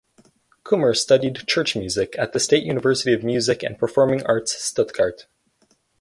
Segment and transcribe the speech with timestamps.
[0.65, 5.27] Kummer studied Church music at the State University of Music and Performing Arts Stuttgart.